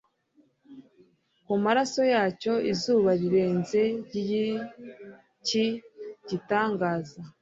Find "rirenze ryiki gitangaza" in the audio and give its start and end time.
3.19-7.17